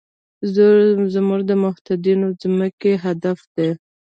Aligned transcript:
زموږ 1.13 1.41
د 1.49 1.51
متحدینو 1.63 2.27
ځمکې 2.41 2.91
هدف 3.03 3.39
دی. 3.55 3.69